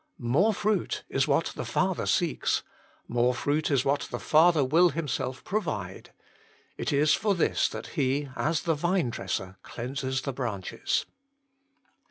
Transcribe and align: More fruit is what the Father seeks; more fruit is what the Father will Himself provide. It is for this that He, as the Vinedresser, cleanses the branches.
More 0.17 0.51
fruit 0.51 1.03
is 1.09 1.27
what 1.27 1.51
the 1.55 1.63
Father 1.63 2.07
seeks; 2.07 2.63
more 3.07 3.35
fruit 3.35 3.69
is 3.69 3.85
what 3.85 4.07
the 4.09 4.17
Father 4.17 4.63
will 4.65 4.89
Himself 4.89 5.43
provide. 5.43 6.11
It 6.75 6.91
is 6.91 7.13
for 7.13 7.35
this 7.35 7.69
that 7.69 7.85
He, 7.89 8.27
as 8.35 8.63
the 8.63 8.73
Vinedresser, 8.73 9.57
cleanses 9.61 10.23
the 10.23 10.33
branches. 10.33 11.05